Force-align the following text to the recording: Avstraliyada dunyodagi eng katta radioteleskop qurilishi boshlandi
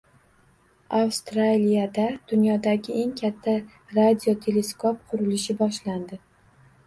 Avstraliyada 0.99 2.05
dunyodagi 2.31 2.95
eng 3.01 3.13
katta 3.21 3.55
radioteleskop 3.99 5.07
qurilishi 5.11 5.59
boshlandi 5.63 6.19